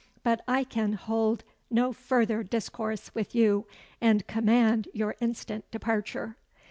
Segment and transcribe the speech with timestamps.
[0.23, 3.67] But I can hold no further discourse with you,
[4.01, 6.37] and command your instant departure."